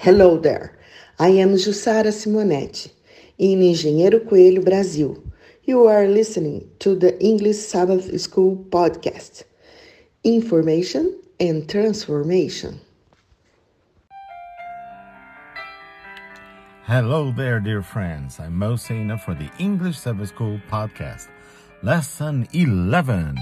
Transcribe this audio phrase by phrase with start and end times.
[0.00, 0.78] Hello there.
[1.18, 2.92] I am Jussara Simonetti
[3.36, 5.20] in Engenheiro Coelho, Brazil.
[5.64, 9.42] You are listening to the English Sabbath School podcast.
[10.22, 12.80] Information and transformation.
[16.84, 18.38] Hello there, dear friends.
[18.38, 21.26] I'm Mo Sena for the English Sabbath School podcast,
[21.82, 23.36] lesson 11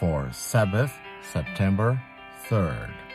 [0.00, 0.92] for Sabbath,
[1.22, 2.02] September
[2.48, 3.11] 3rd.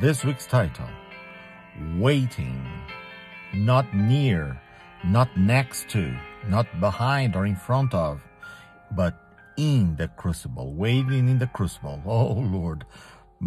[0.00, 0.88] This week's title
[1.96, 2.66] Waiting.
[3.54, 4.60] Not near,
[5.04, 6.12] not next to,
[6.48, 8.20] not behind or in front of,
[8.90, 9.14] but
[9.56, 12.02] in the crucible, waiting in the crucible.
[12.06, 12.84] Oh Lord,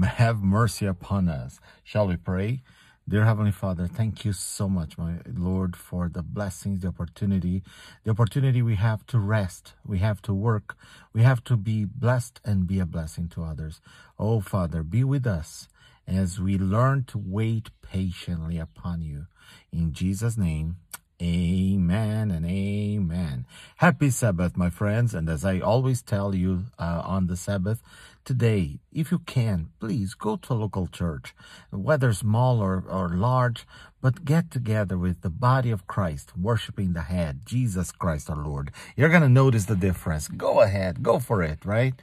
[0.01, 1.59] have mercy upon us.
[1.83, 2.63] Shall we pray?
[3.09, 7.61] Dear Heavenly Father, thank you so much, my Lord, for the blessings, the opportunity,
[8.05, 10.77] the opportunity we have to rest, we have to work,
[11.11, 13.81] we have to be blessed and be a blessing to others.
[14.17, 15.67] Oh Father, be with us
[16.07, 19.27] as we learn to wait patiently upon you.
[19.71, 20.77] In Jesus' name,
[21.19, 23.47] Amen and amen.
[23.77, 25.15] Happy Sabbath, my friends.
[25.15, 27.81] And as I always tell you uh, on the Sabbath,
[28.27, 31.33] today, if you can, please go to a local church,
[31.71, 33.65] whether small or, or large,
[34.01, 38.71] but get together with the body of Christ, worshiping the head, Jesus Christ our Lord.
[38.95, 40.27] You're going to notice the difference.
[40.27, 41.93] Go ahead, go for it, right?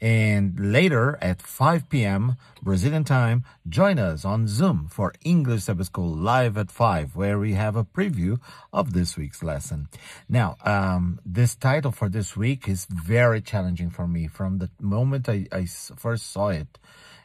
[0.00, 2.36] And later at 5 p.m.
[2.62, 7.54] Brazilian time, join us on Zoom for English Sabbath School live at 5, where we
[7.54, 8.38] have a preview
[8.72, 9.88] of this week's lesson.
[10.28, 15.28] Now, um, this title for this week is very challenging for me from the moment
[15.28, 15.64] I, I
[15.96, 16.78] first saw it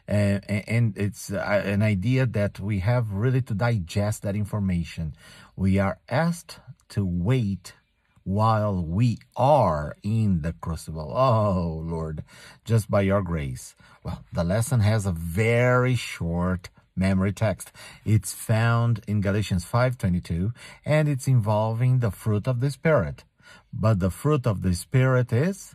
[0.06, 5.14] and, and it's uh, an idea that we have really to digest that information.
[5.56, 7.74] We are asked to wait
[8.24, 11.12] while we are in the crucible.
[11.14, 12.24] Oh, Lord,
[12.64, 13.74] just by your grace.
[14.02, 17.72] Well, the lesson has a very short memory text.
[18.04, 20.52] It's found in Galatians 5:22
[20.84, 23.24] and it's involving the fruit of the spirit.
[23.72, 25.74] But the fruit of the spirit is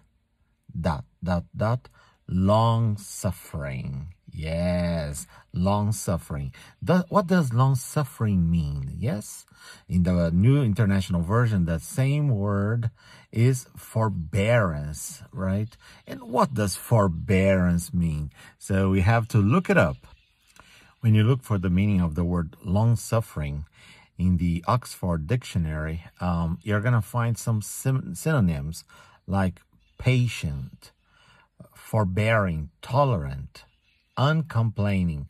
[0.79, 1.89] dot dot dot
[2.29, 4.13] long suffering.
[4.31, 6.53] Yes, long suffering.
[7.09, 8.95] what does long suffering mean?
[8.97, 9.45] Yes,
[9.87, 12.91] in the New International Version, that same word
[13.31, 15.75] is forbearance, right?
[16.07, 18.31] And what does forbearance mean?
[18.57, 19.97] So we have to look it up.
[21.01, 23.65] When you look for the meaning of the word long suffering
[24.17, 28.83] in the Oxford Dictionary, um, you're going to find some synonyms
[29.25, 29.61] like
[29.97, 30.91] patient,
[31.75, 33.65] forbearing, tolerant,
[34.17, 35.27] uncomplaining,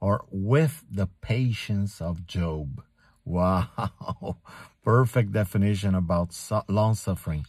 [0.00, 2.82] or with the patience of Job.
[3.24, 4.36] Wow,
[4.84, 6.36] perfect definition about
[6.68, 7.46] long suffering.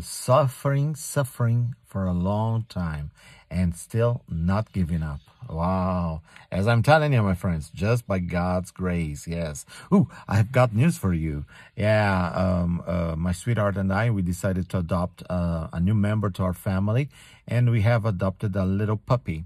[0.00, 3.12] Suffering, suffering for a long time
[3.50, 5.20] and still not giving up.
[5.48, 6.22] Wow.
[6.50, 9.26] As I'm telling you, my friends, just by God's grace.
[9.26, 9.64] Yes.
[9.92, 11.44] Ooh, I have got news for you.
[11.76, 12.32] Yeah.
[12.34, 16.42] Um, uh, my sweetheart and I, we decided to adopt uh, a new member to
[16.42, 17.08] our family
[17.46, 19.44] and we have adopted a little puppy.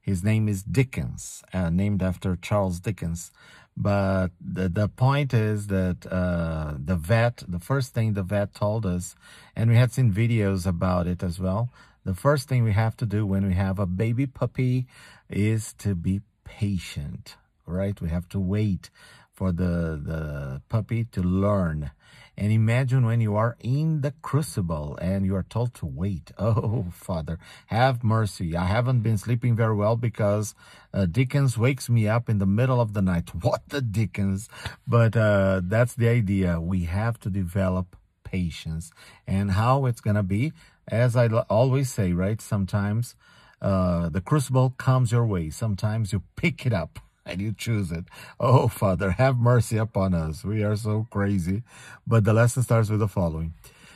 [0.00, 3.30] His name is Dickens, uh, named after Charles Dickens.
[3.76, 8.84] But the, the point is that uh, the vet, the first thing the vet told
[8.84, 9.14] us,
[9.54, 11.68] and we had seen videos about it as well.
[12.04, 14.86] The first thing we have to do when we have a baby puppy
[15.28, 17.36] is to be patient,
[17.66, 18.00] right?
[18.00, 18.90] We have to wait
[19.32, 21.90] for the, the puppy to learn
[22.38, 26.30] and imagine when you are in the crucible and you are told to wait.
[26.38, 28.56] Oh, Father, have mercy.
[28.56, 30.54] I haven't been sleeping very well because
[30.94, 33.30] uh, Dickens wakes me up in the middle of the night.
[33.42, 34.48] What the Dickens?
[34.86, 36.60] But uh, that's the idea.
[36.60, 38.92] We have to develop patience.
[39.26, 40.52] And how it's going to be,
[40.88, 42.40] as I always say, right?
[42.40, 43.14] Sometimes
[43.60, 45.50] uh, the crucible comes your way.
[45.50, 48.04] Sometimes you pick it up and you choose it.
[48.40, 50.44] Oh, Father, have mercy upon us.
[50.44, 51.62] We are so crazy.
[52.06, 53.54] But the lesson starts with the following.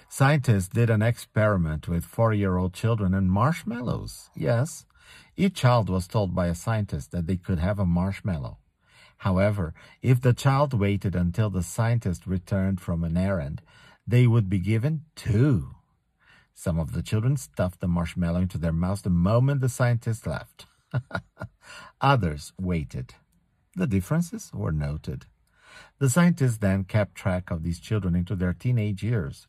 [0.08, 4.28] Scientists did an experiment with four-year-old children and marshmallows.
[4.36, 4.84] Yes,
[5.36, 8.58] each child was told by a scientist that they could have a marshmallow.
[9.18, 9.72] However,
[10.02, 13.62] if the child waited until the scientist returned from an errand,
[14.06, 15.76] they would be given two.
[16.54, 20.66] Some of the children stuffed the marshmallow into their mouths the moment the scientist left.
[22.00, 23.14] Others waited.
[23.74, 25.26] The differences were noted.
[25.98, 29.46] The scientists then kept track of these children into their teenage years.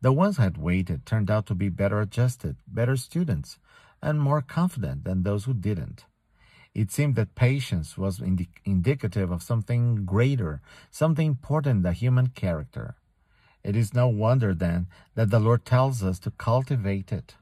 [0.00, 3.58] The ones who had waited turned out to be better adjusted, better students,
[4.02, 6.04] and more confident than those who didn't.
[6.74, 10.60] It seemed that patience was indi- indicative of something greater,
[10.90, 12.96] something important in the human character.
[13.64, 17.34] It is no wonder then that the Lord tells us to cultivate it.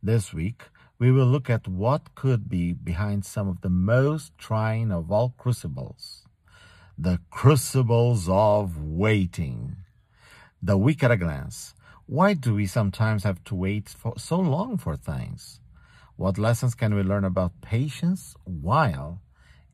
[0.00, 0.62] This week,
[1.00, 5.34] we will look at what could be behind some of the most trying of all
[5.36, 6.22] crucibles
[6.98, 9.76] the crucibles of waiting.
[10.62, 11.74] The week at a glance.
[12.06, 15.58] Why do we sometimes have to wait for so long for things?
[16.16, 19.20] What lessons can we learn about patience while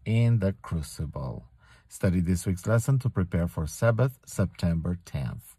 [0.07, 1.45] in the crucible?
[1.89, 5.58] Study this week's lesson to prepare for Sabbath, September 10th.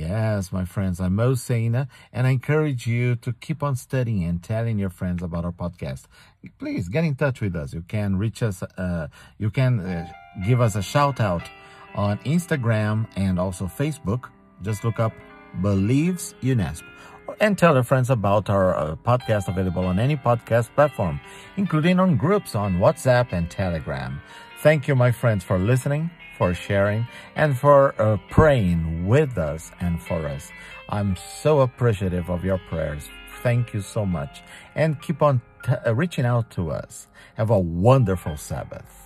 [0.00, 4.42] Yes, my friends, I'm Mo Seina, and I encourage you to keep on studying and
[4.42, 6.04] telling your friends about our podcast.
[6.58, 7.74] Please get in touch with us.
[7.74, 10.10] You can reach us, uh, you can uh,
[10.46, 11.42] give us a shout out
[11.94, 14.30] on Instagram and also Facebook.
[14.62, 15.12] Just look up
[15.60, 16.82] Believes UNASP
[17.38, 21.20] and tell your friends about our uh, podcast available on any podcast platform,
[21.58, 24.18] including on groups on WhatsApp and Telegram.
[24.62, 26.10] Thank you, my friends, for listening
[26.40, 27.06] for sharing
[27.36, 30.50] and for uh, praying with us and for us.
[30.88, 33.10] I'm so appreciative of your prayers.
[33.42, 34.40] Thank you so much.
[34.74, 37.08] And keep on t- uh, reaching out to us.
[37.34, 38.99] Have a wonderful Sabbath.